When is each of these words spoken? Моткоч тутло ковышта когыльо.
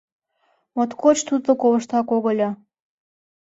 Моткоч 0.75 1.17
тутло 1.27 1.53
ковышта 1.61 1.99
когыльо. 2.09 2.49